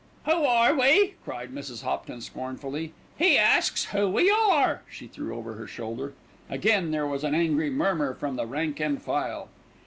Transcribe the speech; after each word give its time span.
"Who 0.25 0.45
are 0.45 0.73
we?" 0.73 1.13
cried 1.23 1.53
Mrs. 1.53 1.83
Hopton 1.83 2.21
scornfully. 2.21 2.91
"He 3.19 3.37
asks 3.37 3.85
who 3.85 4.09
we 4.09 4.31
are," 4.31 4.81
she 4.89 5.05
threw 5.05 5.35
over 5.35 5.53
her 5.53 5.67
shoulder. 5.67 6.15
Again 6.49 6.89
there 6.89 7.05
was 7.05 7.23
an 7.23 7.35
angry 7.35 7.69
murmur 7.69 8.15
from 8.15 8.35
the 8.35 8.47
rank 8.47 8.79
and 8.79 8.99
file. 8.99 9.49